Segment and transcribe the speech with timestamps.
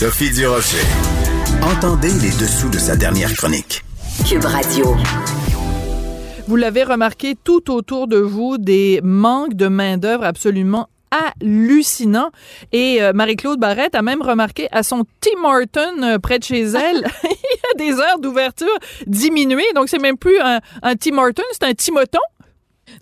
[0.00, 0.78] Sophie Durocher.
[1.60, 3.84] Entendez les dessous de sa dernière chronique.
[4.26, 4.96] Cube Radio.
[6.48, 12.30] Vous l'avez remarqué tout autour de vous, des manques de main-d'œuvre absolument hallucinants.
[12.72, 16.62] Et euh, Marie-Claude Barrette a même remarqué à son Tim Horton euh, près de chez
[16.62, 19.70] elle, il y a des heures d'ouverture diminuées.
[19.74, 22.20] Donc, c'est même plus un, un Tim Horton, c'est un Timoton.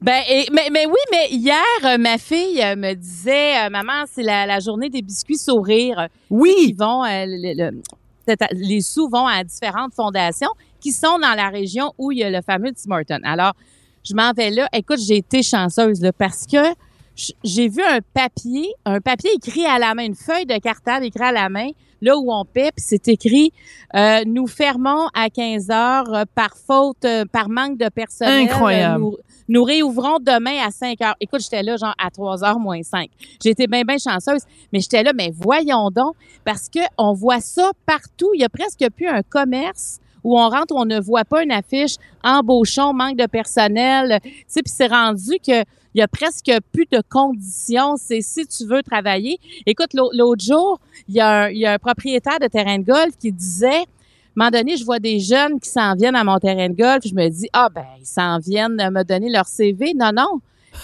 [0.01, 4.89] Ben, mais, mais oui, mais hier, euh, ma fille me disait, maman, c'est la, journée
[4.91, 6.09] des biscuits sourires.
[6.31, 6.55] Oui.
[6.69, 7.03] Ils vont,
[8.53, 12.31] les sous vont à différentes fondations qui sont dans la région où il y a
[12.31, 13.21] le fameux Tim Horton.
[13.25, 13.55] Alors,
[14.05, 14.69] je m'en vais là.
[14.73, 16.59] Écoute, j'ai été chanceuse là, parce que
[17.43, 21.23] j'ai vu un papier, un papier écrit à la main, une feuille de cartable écrite
[21.23, 21.69] à la main,
[22.01, 23.53] là où on paie, puis c'est écrit
[23.95, 28.49] euh, Nous fermons à 15 heures euh, par faute, euh, par manque de personnel.
[28.49, 29.05] Incroyable.
[29.49, 31.17] Nous, réouvrons demain à 5 heures.
[31.21, 33.09] Écoute, j'étais là genre à 3 heures moins 5.
[33.43, 37.71] J'étais bien, bien chanceuse, mais j'étais là, mais voyons donc, parce que on voit ça
[37.87, 38.31] partout.
[38.35, 41.53] Il y a presque plus un commerce où on rentre, on ne voit pas une
[41.53, 44.21] affiche embauchons, manque de personnel.
[44.23, 45.65] Tu sais, puis c'est rendu que
[45.99, 47.97] il y a presque plus de conditions.
[47.97, 49.41] C'est si tu veux travailler.
[49.67, 52.85] Écoute, l'autre jour, il y, a un, il y a un propriétaire de terrain de
[52.85, 53.85] golf qui disait, à un
[54.37, 57.03] moment donné, je vois des jeunes qui s'en viennent à mon terrain de golf.
[57.05, 59.93] Je me dis, ah ben, ils s'en viennent me donner leur CV.
[59.95, 60.41] Non, non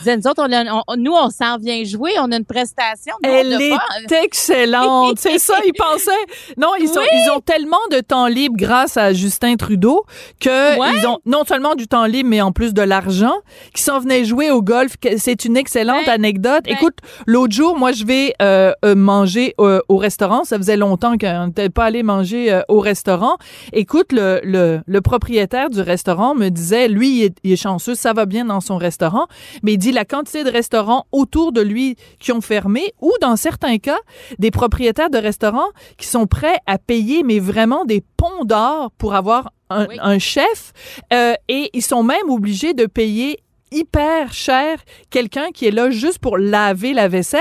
[0.07, 3.15] nous autres, on, nous, on s'en vient jouer, on a une prestation.
[3.23, 5.19] Elle est excellente.
[5.19, 6.13] C'est ça, ils pensaient.
[6.57, 10.05] Non, ils, sont, ils ont tellement de temps libre grâce à Justin Trudeau
[10.41, 13.35] que ils ont non seulement du temps libre, mais en plus de l'argent,
[13.75, 14.95] qui s'en venaient jouer au golf.
[15.17, 16.65] C'est une excellente anecdote.
[16.67, 20.45] Écoute, l'autre jour, moi, je vais euh, euh, manger euh, au restaurant.
[20.45, 23.37] Ça faisait longtemps qu'on n'était pas allé manger au restaurant.
[23.73, 27.95] Écoute, le, le, le, propriétaire du restaurant me disait, lui, il est, il est chanceux,
[27.95, 29.27] ça va bien dans son restaurant,
[29.63, 33.35] mais il dit la quantité de restaurants autour de lui qui ont fermé ou dans
[33.35, 33.99] certains cas
[34.39, 39.15] des propriétaires de restaurants qui sont prêts à payer mais vraiment des ponts d'or pour
[39.17, 40.73] avoir un, chef
[41.13, 43.41] euh, et ils sont même obligés de payer
[43.71, 44.79] hyper cher
[45.11, 47.41] quelqu'un qui est là juste pour laver la vaisselle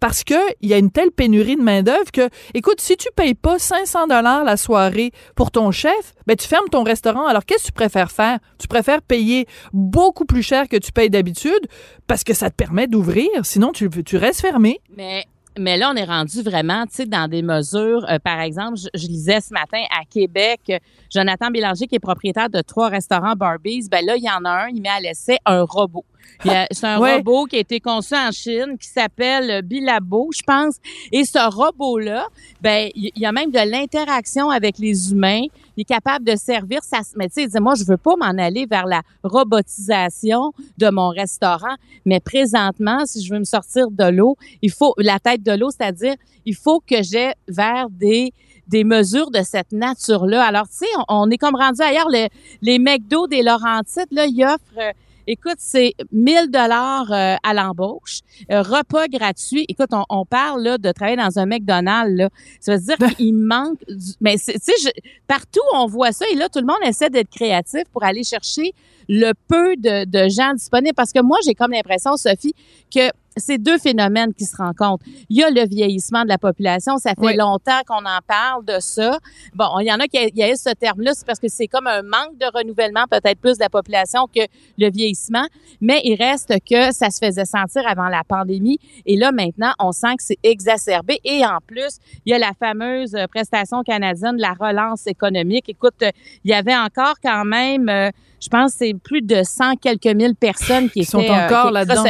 [0.00, 3.08] parce que il y a une telle pénurie de main d'œuvre que écoute si tu
[3.16, 7.26] payes pas 500 dollars la soirée pour ton chef ben tu fermes ton restaurant.
[7.26, 8.38] Alors qu'est-ce que tu préfères faire?
[8.58, 11.66] Tu préfères payer beaucoup plus cher que tu payes d'habitude
[12.06, 14.80] parce que ça te permet d'ouvrir sinon tu tu restes fermé.
[14.96, 15.24] Mais
[15.58, 18.04] mais là, on est rendu vraiment, tu sais, dans des mesures.
[18.08, 20.72] Euh, par exemple, je, lisais ce matin à Québec,
[21.10, 24.64] Jonathan Bélanger, qui est propriétaire de trois restaurants Barbies, ben là, il y en a
[24.64, 26.04] un, il met à l'essai un robot.
[26.44, 30.76] C'est un robot qui a été conçu en Chine qui s'appelle Bilabo, je pense.
[31.12, 32.26] Et ce robot-là,
[32.60, 35.42] ben, il y a même de l'interaction avec les humains.
[35.76, 36.98] Il est capable de servir ça.
[37.16, 41.76] Mais tu sais, moi, je veux pas m'en aller vers la robotisation de mon restaurant.
[42.04, 45.70] Mais présentement, si je veux me sortir de l'eau, il faut la tête de l'eau,
[45.70, 48.32] c'est-à-dire, il faut que j'ai vers des
[48.68, 50.44] des mesures de cette nature-là.
[50.44, 52.08] Alors, tu sais, on, est comme rendu ailleurs.
[52.08, 54.94] les McDo des Laurentides, là, ils offrent
[55.26, 59.64] Écoute, c'est 1000 dollars euh, à l'embauche, euh, repas gratuit.
[59.68, 62.16] Écoute, on, parle là, de travailler dans un McDonald's.
[62.16, 62.28] Là.
[62.60, 63.78] Ça veut dire qu'il manque.
[63.88, 64.12] Du...
[64.20, 64.92] Mais tu sais,
[65.26, 68.72] partout on voit ça et là tout le monde essaie d'être créatif pour aller chercher
[69.08, 70.94] le peu de, de gens disponibles.
[70.94, 72.54] Parce que moi, j'ai comme l'impression, Sophie,
[72.94, 75.04] que c'est deux phénomènes qui se rencontrent.
[75.28, 76.98] Il y a le vieillissement de la population.
[76.98, 79.18] Ça fait longtemps qu'on en parle de ça.
[79.54, 82.02] Bon, il y en a qui a ce terme-là, c'est parce que c'est comme un
[82.02, 84.40] manque de renouvellement, peut-être plus de la population que
[84.78, 85.46] le vieillissement.
[85.80, 88.78] Mais il reste que ça se faisait sentir avant la pandémie.
[89.06, 91.20] Et là, maintenant, on sent que c'est exacerbé.
[91.24, 95.68] Et en plus, il y a la fameuse prestation canadienne de la relance économique.
[95.68, 96.04] Écoute,
[96.44, 97.88] il y avait encore quand même...
[97.88, 98.10] Euh,
[98.42, 102.02] je pense que c'est plus de 100 quelques mille personnes qui, sont encore euh, là-dedans.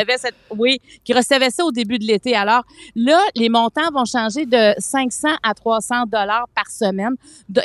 [0.56, 2.34] oui, qui recevaient ça au début de l'été.
[2.34, 2.64] Alors
[2.94, 7.14] là, les montants vont changer de 500 à 300 dollars par semaine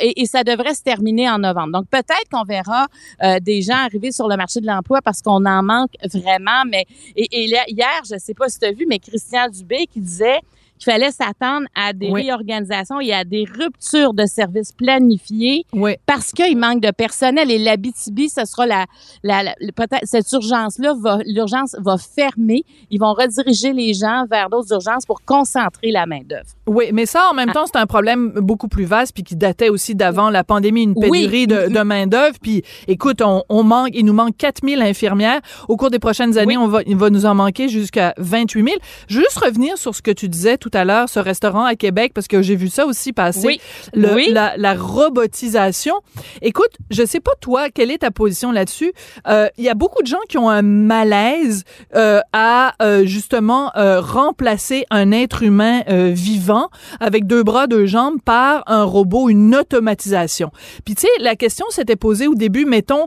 [0.00, 1.72] et, ça devrait se terminer en novembre.
[1.72, 2.86] Donc peut-être qu'on verra
[3.22, 6.64] euh, des gens arriver sur le marché de l'emploi parce qu'on en manque vraiment.
[6.70, 6.84] Mais
[7.16, 10.40] et, et hier, je sais pas si tu as vu, mais Christian Dubé qui disait
[10.78, 15.64] qu'il fallait s'attendre à des réorganisations et à des ruptures de services planifiés
[16.06, 17.50] parce qu'il manque de personnel.
[17.50, 18.86] Et l'Abitibi, ce sera la,
[19.22, 22.64] la, peut-être cette urgence-là, va, l'urgence va fermer.
[22.90, 26.46] Ils vont rediriger les gens vers d'autres urgences pour concentrer la main-d'œuvre.
[26.66, 27.54] Oui, mais ça, en même ah.
[27.54, 30.94] temps, c'est un problème beaucoup plus vaste puis qui datait aussi d'avant la pandémie, une
[30.94, 32.36] pénurie de, de main-d'œuvre.
[32.40, 35.40] Puis, écoute, on, on, manque, il nous manque 4000 infirmières.
[35.68, 38.76] Au cours des prochaines années, on va, il va nous en manquer jusqu'à 28 000.
[39.08, 41.74] Je veux juste revenir sur ce que tu disais tout à l'heure, ce restaurant à
[41.74, 43.46] Québec, parce que j'ai vu ça aussi passer.
[43.46, 43.60] Oui.
[43.94, 45.94] Le, La, la, robotisation.
[46.42, 48.92] Écoute, je sais pas toi, quelle est ta position là-dessus?
[49.26, 53.70] Euh, il y a beaucoup de gens qui ont un malaise euh, à euh, justement
[53.74, 56.68] remplacer un être humain vivant
[57.00, 60.50] avec deux bras, deux jambes par un robot, une automatisation.
[60.84, 63.06] Puis tu sais, la question s'était posée au début, mettons,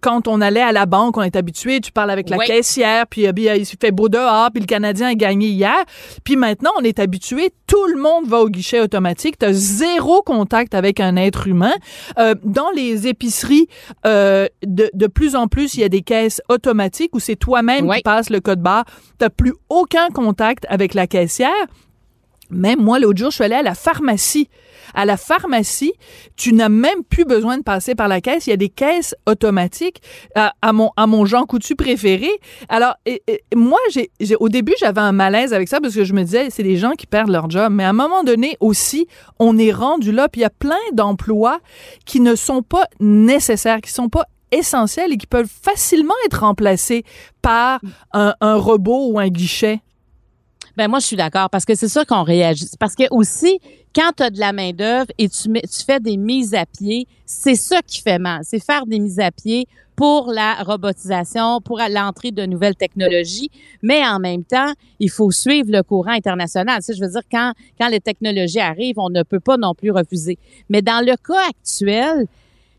[0.00, 3.24] quand on allait à la banque, on est habitué, tu parles avec la caissière, puis
[3.24, 5.84] il fait beau dehors, puis le Canadien a gagné hier.
[6.24, 10.22] Puis maintenant, on est habitué, tout le monde va au guichet automatique, tu as zéro
[10.22, 11.74] contact avec un être humain.
[12.18, 13.68] Euh, dans les épiceries,
[14.06, 17.90] euh, de, de, plus en plus, il y a des caisses automatiques où c'est toi-même
[17.90, 18.84] qui passes le code barre.
[19.20, 21.66] Tu plus aucun contact avec la caissière.
[22.50, 24.48] Même moi, l'autre jour, je suis allée à la pharmacie.
[24.94, 25.92] À la pharmacie,
[26.36, 28.46] tu n'as même plus besoin de passer par la caisse.
[28.46, 30.00] Il y a des caisses automatiques
[30.34, 32.30] à, mon, à mon Jean Coutu préféré.
[32.68, 32.94] Alors,
[33.54, 34.10] moi, j'ai,
[34.40, 36.92] au début, j'avais un malaise avec ça parce que je me disais, c'est des gens
[36.92, 37.70] qui perdent leur job.
[37.72, 39.06] Mais à un moment donné aussi,
[39.38, 40.28] on est rendu là.
[40.28, 41.60] Puis il y a plein d'emplois
[42.06, 47.04] qui ne sont pas nécessaires, qui sont pas essentiels et qui peuvent facilement être remplacés
[47.42, 47.80] par
[48.12, 49.80] un, un robot ou un guichet.
[50.78, 52.68] Ben moi, je suis d'accord parce que c'est ça qu'on réagit.
[52.78, 53.58] Parce que aussi,
[53.92, 57.08] quand tu as de la main d'œuvre et tu, tu fais des mises à pied,
[57.26, 58.42] c'est ça qui fait mal.
[58.44, 59.66] C'est faire des mises à pied
[59.96, 63.50] pour la robotisation, pour l'entrée de nouvelles technologies,
[63.82, 66.80] mais en même temps, il faut suivre le courant international.
[66.84, 69.90] Tu je veux dire, quand, quand les technologies arrivent, on ne peut pas non plus
[69.90, 70.38] refuser.
[70.68, 72.28] Mais dans le cas actuel,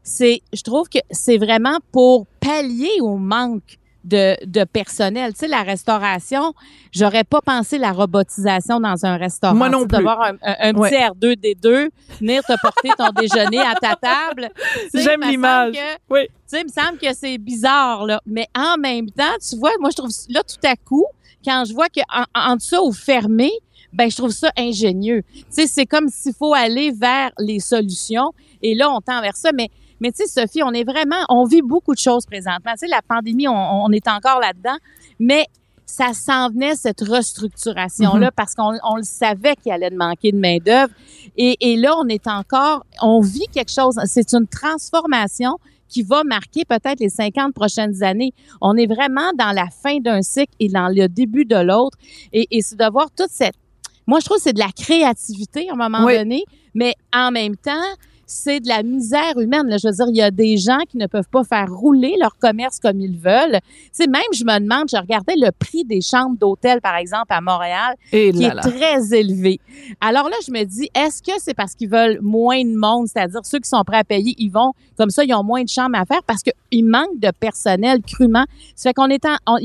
[0.04, 5.34] c'est, je trouve que c'est vraiment pour pallier au manque de, de personnel.
[5.34, 6.54] Tu sais, la restauration,
[6.92, 9.56] j'aurais pas pensé la robotisation dans un restaurant.
[9.56, 9.98] Moi non plus.
[9.98, 14.50] D'avoir un, un, petit R2D2, venir te porter ton déjeuner à ta table.
[14.94, 15.76] J'aime l'image.
[16.10, 16.22] Oui.
[16.28, 18.22] Tu sais, il me semble que c'est bizarre, là.
[18.26, 21.06] Mais en même temps, tu vois, moi, je trouve, là, tout à coup,
[21.44, 23.52] quand je vois qu'en en, dessous ou fermé,
[23.94, 25.24] ben je trouve ça ingénieux.
[25.34, 29.36] Tu sais, c'est comme s'il faut aller vers les solutions et là on tend vers
[29.36, 29.70] ça mais
[30.00, 32.72] mais tu sais, Sophie, on est vraiment, on vit beaucoup de choses présentement.
[32.74, 34.78] Tu sais, la pandémie, on, on est encore là-dedans,
[35.20, 35.46] mais
[35.90, 38.32] ça s'en venait cette restructuration-là mhm.
[38.36, 40.94] parce qu'on on le savait qu'il allait manquer de main-d'œuvre.
[41.36, 44.00] Et, et là, on est encore, on vit quelque chose.
[44.06, 45.58] C'est une transformation
[45.88, 48.34] qui va marquer peut-être les 50 prochaines années.
[48.62, 51.98] On est vraiment dans la fin d'un cycle et dans le début de l'autre.
[52.32, 53.56] Et, et c'est de voir toute cette...
[54.06, 56.44] Moi, je trouve que c'est de la créativité à un moment donné,
[56.76, 57.74] mais en même temps,
[58.30, 59.68] c'est de la misère humaine.
[59.68, 59.78] Là.
[59.78, 62.38] Je veux dire, il y a des gens qui ne peuvent pas faire rouler leur
[62.38, 63.60] commerce comme ils veulent.
[63.92, 67.42] C'est même, je me demande, je regardais le prix des chambres d'hôtel, par exemple, à
[67.42, 69.60] Montréal, Et qui est très élevé.
[70.00, 73.42] Alors là, je me dis, est-ce que c'est parce qu'ils veulent moins de monde, c'est-à-dire
[73.44, 75.98] ceux qui sont prêts à payer, ils vont, comme ça, ils ont moins de chambres
[75.98, 78.46] à faire parce qu'il manque de personnel crûment?
[78.76, 79.58] Ça fait qu'on est en,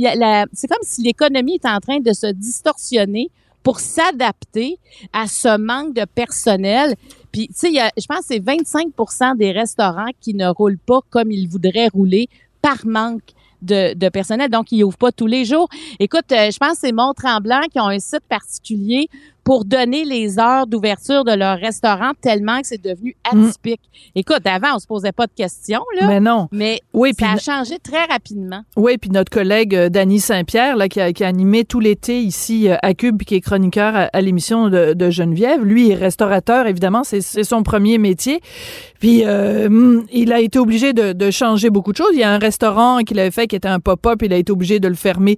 [0.52, 3.30] c'est comme si l'économie est en train de se distorsionner
[3.64, 4.78] pour s'adapter
[5.12, 6.94] à ce manque de personnel.
[7.32, 11.32] Puis, tu sais, je pense que c'est 25% des restaurants qui ne roulent pas comme
[11.32, 12.28] ils voudraient rouler
[12.62, 13.32] par manque
[13.62, 15.68] de, de, personnel, donc ils ouvrent pas tous les jours.
[15.98, 19.08] Écoute, euh, je pense que c'est Mont-Tremblant qui ont un site particulier
[19.44, 23.44] pour donner les heures d'ouverture de leur restaurant tellement que c'est devenu mm.
[23.44, 23.80] atypique.
[24.14, 26.06] Écoute, avant, on se posait pas de questions, là.
[26.06, 26.48] Mais non.
[26.50, 28.62] Mais oui, ça a changé très rapidement.
[28.76, 32.20] Oui, puis notre collègue euh, Dany Saint-Pierre, là, qui a, qui a, animé tout l'été
[32.20, 36.66] ici euh, à Cube, qui est chroniqueur à, l'émission de, de, Geneviève, lui est restaurateur,
[36.66, 38.40] évidemment, c'est son premier métier.
[39.04, 42.12] Puis euh, hmm, il a été obligé de, de, changer beaucoup de choses.
[42.14, 44.50] Il y a un restaurant qu'il avait fait qui était un pop-up, il a été
[44.50, 45.36] obligé de le fermer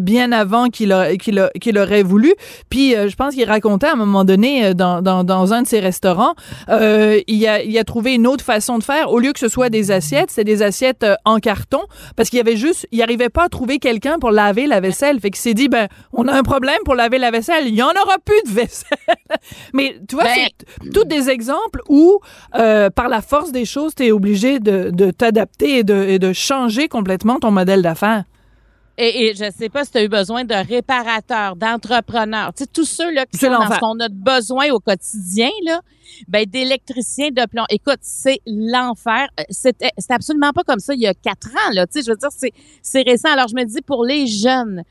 [0.00, 2.34] bien avant qu'il qu'il qu'il aurait voulu.
[2.70, 5.66] Puis je pense qu'il racontait à un moment donné euh, dans, dans, dans un de
[5.66, 6.34] ses restaurants,
[6.68, 9.10] euh, il, a, il a trouvé une autre façon de faire.
[9.10, 11.80] Au lieu que ce soit des assiettes, c'est des assiettes euh, en carton
[12.16, 15.20] parce qu'il y avait juste, il arrivait pas à trouver quelqu'un pour laver la vaisselle.
[15.20, 17.66] Fait qu'il s'est dit, ben, on a un problème pour laver la vaisselle.
[17.66, 18.98] Il y en aura plus de vaisselle.
[19.72, 20.46] Mais tu vois, ben,
[20.82, 22.18] c'est tous des exemples où,
[22.56, 26.18] euh, par la force des choses, tu es obligé de, de t'adapter et de, et
[26.18, 28.24] de changer complètement ton modèle d'affaires.
[28.96, 32.70] Et, et je sais pas si tu as eu besoin de réparateurs, d'entrepreneurs, tu sais,
[32.72, 35.82] tous ceux là qui sont dans ce qu'on a besoin au quotidien, là,
[36.28, 37.64] ben d'électriciens, de plomb.
[37.68, 39.28] Écoute, c'est l'enfer.
[39.38, 41.86] Euh, c'était c'est absolument pas comme ça il y a quatre ans, là.
[41.86, 42.30] Tu sais, je veux dire,
[42.80, 43.28] c'est récent.
[43.30, 44.82] Alors, je me dis, pour les jeunes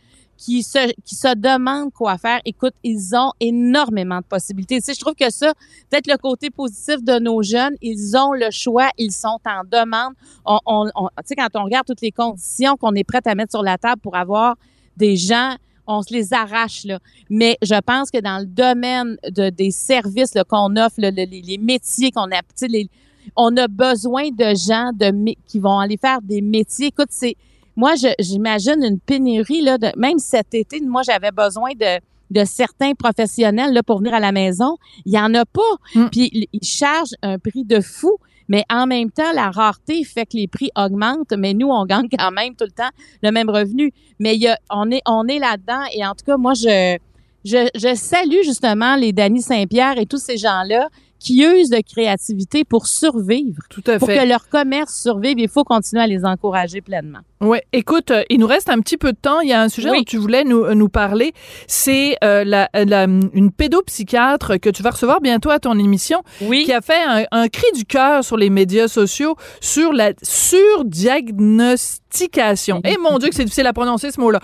[0.44, 4.80] qui se, qui se demandent quoi faire, écoute, ils ont énormément de possibilités.
[4.80, 5.54] Tu sais, je trouve que ça,
[5.90, 10.14] peut-être le côté positif de nos jeunes, ils ont le choix, ils sont en demande.
[10.46, 13.52] On, on, tu sais, quand on regarde toutes les conditions qu'on est prêt à mettre
[13.52, 14.56] sur la table pour avoir
[14.98, 17.00] des gens on se les arrache là.
[17.30, 22.32] Mais je pense que dans le domaine de, des services qu'on offre, les, métiers qu'on
[22.32, 22.90] a, les,
[23.36, 26.88] on a besoin de gens de qui vont aller faire des métiers.
[26.88, 27.36] Écoute, c'est
[27.76, 29.78] moi, j'imagine une pénurie là.
[29.78, 32.00] De, même cet été, moi, j'avais besoin de
[32.32, 34.78] de certains professionnels là pour venir à la maison.
[35.06, 35.62] Il y en a pas.
[35.94, 36.08] Mm.
[36.12, 38.18] Puis ils chargent un prix de fou.
[38.50, 42.10] Mais en même temps, la rareté fait que les prix augmentent, mais nous, on gagne
[42.10, 42.90] quand même tout le temps
[43.22, 43.94] le même revenu.
[44.20, 45.84] Mais il y a, on est, on est là-dedans.
[45.94, 46.98] Et en tout cas, moi, je,
[47.46, 50.90] je, je salue justement les Dany Saint-Pierre et tous ces gens-là
[51.24, 53.62] qui usent de créativité pour survivre.
[53.70, 54.00] Tout à fait.
[54.00, 57.20] Pour que leur commerce survive, il faut continuer à les encourager pleinement.
[57.40, 59.40] Oui, écoute, euh, il nous reste un petit peu de temps.
[59.40, 61.34] Il y a un sujet dont tu voulais nous, nous parler.
[61.68, 66.66] C'est euh, la, la, une pédopsychiatre que tu vas recevoir bientôt à ton émission oui.
[66.66, 72.82] qui a fait un, un cri du cœur sur les médias sociaux sur la surdiagnostication.
[72.84, 74.42] Et eh, mon Dieu que c'est difficile à prononcer ce mot-là.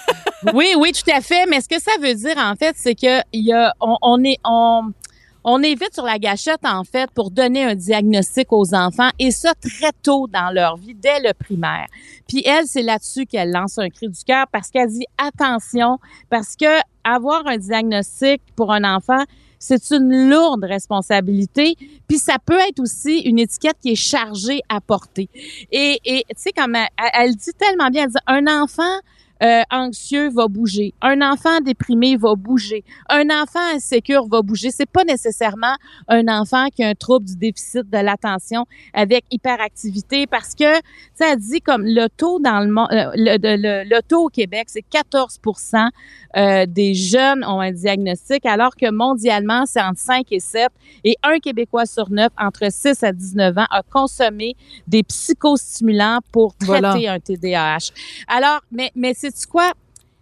[0.54, 1.46] oui, oui, tout à fait.
[1.46, 4.22] Mais ce que ça veut dire, en fait, c'est que il y a, on, on
[4.24, 4.92] est, on,
[5.44, 9.52] on évite sur la gâchette, en fait, pour donner un diagnostic aux enfants, et ça
[9.54, 11.86] très tôt dans leur vie, dès le primaire.
[12.28, 16.56] Puis elle, c'est là-dessus qu'elle lance un cri du cœur parce qu'elle dit attention, parce
[16.56, 19.24] que avoir un diagnostic pour un enfant,
[19.58, 21.76] c'est une lourde responsabilité.
[22.08, 25.28] Puis ça peut être aussi une étiquette qui est chargée à porter.
[25.70, 29.00] Et, tu sais, comme elle, elle, dit tellement bien, elle dit, un enfant
[29.42, 30.94] euh, anxieux va bouger.
[31.00, 32.84] Un enfant déprimé va bouger.
[33.08, 34.70] Un enfant insécure va bouger.
[34.70, 35.74] C'est pas nécessairement
[36.08, 40.72] un enfant qui a un trouble du déficit de l'attention avec hyperactivité parce que
[41.14, 44.64] ça dit comme le taux dans le monde, euh, le, le, le, taux au Québec,
[44.68, 45.40] c'est 14
[46.36, 50.68] euh, des jeunes ont un diagnostic alors que mondialement, c'est entre 5 et 7
[51.04, 54.54] et un Québécois sur neuf entre 6 à 19 ans a consommé
[54.86, 57.92] des psychostimulants pour traiter un TDAH.
[58.28, 59.72] Alors, mais, mais c'est sais quoi?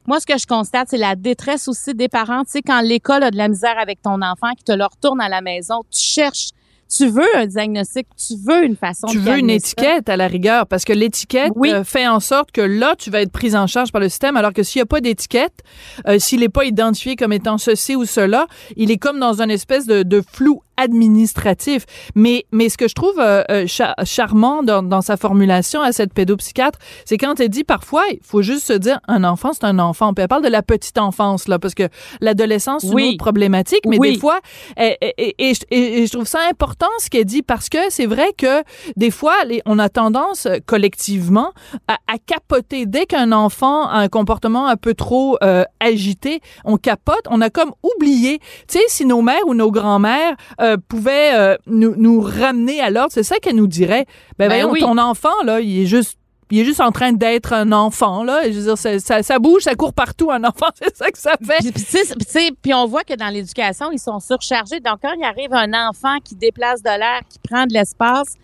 [0.07, 2.43] Moi, ce que je constate, c'est la détresse aussi des parents.
[2.45, 5.21] Tu sais, quand l'école a de la misère avec ton enfant, qui te le retourne
[5.21, 6.49] à la maison, tu cherches
[6.89, 10.27] tu veux un diagnostic, tu veux une façon tu de veux une étiquette à la
[10.27, 13.67] rigueur parce que l'étiquette euh, fait en sorte que là tu vas être prise en
[13.67, 15.63] charge par le système alors que s'il n'y a pas d'étiquette,
[16.07, 18.47] euh, s'il n'est pas identifié comme étant ceci ou cela,
[18.77, 21.85] il est comme dans une espèce de, de flou administratif.
[22.15, 23.67] Mais, mais ce que je trouve euh, euh
[24.05, 28.43] charmant dans, dans, sa formulation à cette pédopsychiatre, c'est quand elle dit parfois, il faut
[28.43, 30.15] juste se dire, un enfant, c'est un enfant.
[30.15, 31.89] Puis elle parle de la petite enfance, là, parce que
[32.21, 34.41] l'adolescence, c'est une autre problématique, mais des fois,
[34.79, 38.33] et, et, et, et, je trouve ça important ce qu'elle dit, parce que c'est vrai
[38.37, 38.63] que
[38.97, 41.53] des fois, les, on a tendance collectivement
[41.89, 42.87] à, à capoter.
[42.87, 47.51] Dès qu'un enfant a un comportement un peu trop euh, agité, on capote, on a
[47.51, 48.39] comme oublié.
[48.69, 52.81] Tu sais, si nos mères ou nos grands-mères euh, euh, pouvait euh, nous, nous, ramener
[52.81, 54.07] à l'ordre, c'est ça qu'elle nous dirait.
[54.39, 56.19] Ben, ben voyons, ton enfant, là, il est juste
[56.51, 58.45] il est juste en train d'être un enfant là.
[58.45, 61.19] Je veux dire, ça, ça, ça, bouge, ça court partout un enfant, c'est ça que
[61.19, 61.59] ça fait.
[61.73, 64.81] Puis, puis on voit que dans l'éducation, ils sont surchargés.
[64.81, 68.35] Donc quand il arrive un enfant qui déplace de l'air, qui prend de l'espace,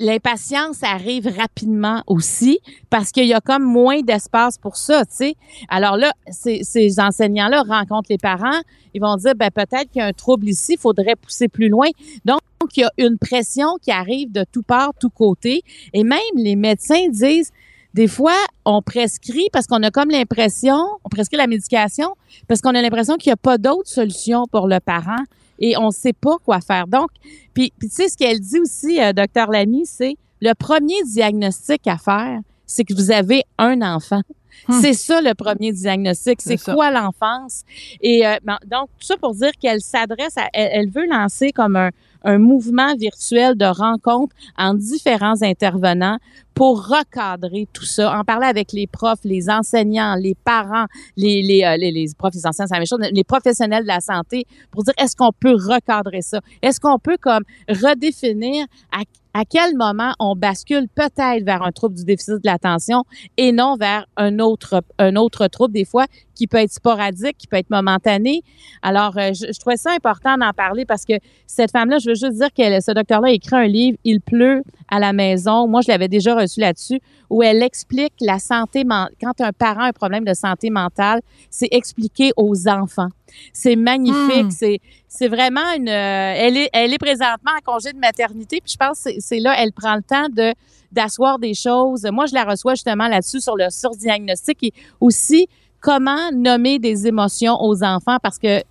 [0.00, 5.34] l'impatience arrive rapidement aussi parce qu'il y a comme moins d'espace pour ça, tu sais.
[5.68, 8.60] Alors là, ces, enseignants-là rencontrent les parents,
[8.94, 11.68] ils vont dire, ben peut-être qu'il y a un trouble ici, il faudrait pousser plus
[11.68, 11.88] loin.
[12.24, 12.40] Donc,
[12.76, 15.62] il y a une pression qui arrive de tout part, tout côté.
[15.92, 17.52] Et même les médecins disent,
[17.92, 22.14] des fois, on prescrit parce qu'on a comme l'impression, on prescrit la médication
[22.48, 25.24] parce qu'on a l'impression qu'il n'y a pas d'autre solution pour le parent
[25.60, 26.86] et on ne sait pas quoi faire.
[26.86, 27.10] Donc,
[27.54, 31.98] puis, tu sais, ce qu'elle dit aussi, euh, docteur Lamy, c'est le premier diagnostic à
[31.98, 34.22] faire, c'est que vous avez un enfant.
[34.68, 34.80] Hmm.
[34.80, 36.40] C'est ça le premier diagnostic.
[36.40, 37.62] C'est quoi l'enfance?
[38.00, 38.36] Et euh,
[38.66, 41.90] donc, tout ça pour dire qu'elle s'adresse à, elle, veut lancer comme un,
[42.24, 46.18] un mouvement virtuel de rencontres en différents intervenants
[46.54, 50.86] pour recadrer tout ça, en parler avec les profs, les enseignants, les parents,
[51.16, 55.32] les, euh, profs, les enseignants, la les professionnels de la santé, pour dire est-ce qu'on
[55.32, 56.40] peut recadrer ça?
[56.60, 61.94] Est-ce qu'on peut comme redéfinir à à quel moment on bascule peut-être vers un trouble
[61.94, 63.04] du déficit de l'attention
[63.36, 66.06] et non vers un autre un autre trouble des fois
[66.40, 68.40] qui peut être sporadique, qui peut être momentané.
[68.80, 71.12] Alors euh, je, je, trouvais ça important d'en parler parce que
[71.46, 74.62] cette femme-là, je veux juste dire que ce docteur-là a écrit un livre Il pleut
[74.88, 75.68] à la maison.
[75.68, 78.84] Moi, je l'avais déjà reçu là-dessus où elle explique la santé
[79.20, 81.20] quand un parent a un problème de santé mentale,
[81.50, 83.10] c'est expliqué aux enfants.
[83.52, 84.46] C'est magnifique.
[84.46, 84.50] Hmm.
[84.50, 85.90] C'est c'est vraiment une.
[85.90, 88.62] Euh, elle est elle est présentement en congé de maternité.
[88.64, 90.54] Puis je pense que c'est là elle prend le temps de
[90.92, 92.06] d'asseoir des choses.
[92.12, 95.48] Moi, je la reçois justement là-dessus sur le surdiagnostic et aussi
[95.80, 98.18] comment nommer des émotions aux enfants?
[98.22, 98.62] Parce que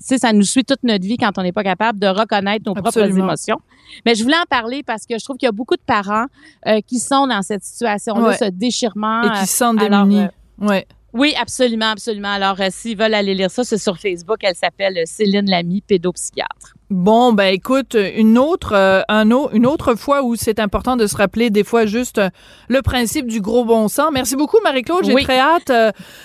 [0.00, 2.74] sais, ça nous suit toute notre vie quand on n'est pas capable de reconnaître nos
[2.74, 3.60] propres émotions.
[4.04, 6.26] Mais je voulais en parler parce que je trouve qu'il y a beaucoup de parents
[6.66, 9.22] euh, qui sont dans cette situation-là, ce déchirement.
[9.22, 10.22] Et qui se sentent démunis.
[10.22, 10.86] Euh, ouais.
[11.14, 12.32] Oui, absolument, absolument.
[12.32, 14.38] Alors, euh, s'ils veulent aller lire ça, c'est sur Facebook.
[14.42, 16.74] Elle s'appelle Céline Lamy, pédopsychiatre.
[16.90, 21.16] Bon, ben écoute, une autre, euh, un une autre fois où c'est important de se
[21.16, 22.30] rappeler des fois juste euh,
[22.68, 24.10] le principe du gros bon sens.
[24.12, 25.04] Merci beaucoup, Marie-Claude.
[25.04, 25.70] J'ai très hâte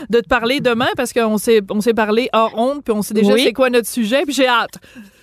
[0.09, 3.13] de te parler demain parce qu'on s'est, on s'est parlé hors honte, puis on sait
[3.13, 4.79] déjà c'est quoi notre sujet, puis j'ai hâte.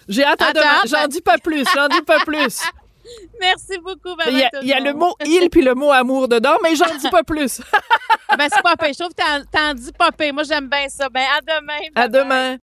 [0.08, 0.82] J'ai hâte à demain.
[0.86, 2.60] J'en dis pas plus, j'en dis pas plus.
[3.40, 6.96] Merci beaucoup, Il y a, le mot il puis le mot amour dedans, mais j'en
[6.96, 7.60] dis pas plus.
[8.38, 11.08] ben, c'est pas Je trouve que t'en dis pas Moi, j'aime bien ça.
[11.08, 11.78] Ben, à demain.
[11.94, 12.56] À demain.